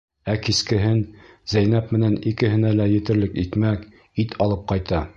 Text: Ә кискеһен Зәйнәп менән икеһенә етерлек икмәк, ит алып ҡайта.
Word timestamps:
Ә 0.31 0.35
кискеһен 0.45 1.03
Зәйнәп 1.53 1.93
менән 1.97 2.17
икеһенә 2.33 2.75
етерлек 2.95 3.41
икмәк, 3.47 3.89
ит 4.25 4.39
алып 4.49 4.71
ҡайта. 4.75 5.09